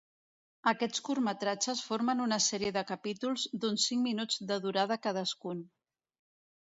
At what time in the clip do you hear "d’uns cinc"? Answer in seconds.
3.61-4.05